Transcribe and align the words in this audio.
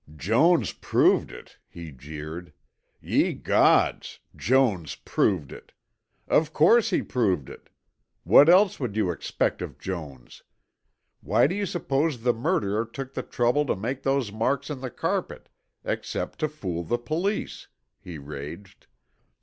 "Jones 0.17 0.73
proved 0.73 1.31
it!" 1.31 1.59
he 1.69 1.91
jeered. 1.91 2.53
"Ye 3.01 3.33
gods! 3.33 4.17
Jones 4.35 4.95
proved 4.95 5.51
it! 5.51 5.73
Of 6.27 6.53
course 6.53 6.89
he 6.89 7.03
proved 7.03 7.51
it. 7.51 7.69
What 8.23 8.49
else 8.49 8.79
would 8.79 8.95
you 8.95 9.11
expect 9.11 9.61
of 9.61 9.77
Jones? 9.77 10.41
Why 11.19 11.45
do 11.45 11.53
you 11.53 11.67
suppose 11.67 12.21
the 12.23 12.33
murderer 12.33 12.83
took 12.83 13.13
the 13.13 13.21
trouble 13.21 13.63
to 13.67 13.75
make 13.75 14.01
those 14.01 14.31
marks 14.31 14.71
in 14.71 14.81
the 14.81 14.89
carpet 14.89 15.49
except 15.83 16.39
to 16.39 16.47
fool 16.47 16.83
the 16.83 16.97
police?" 16.97 17.67
he 17.99 18.17
raged. 18.17 18.87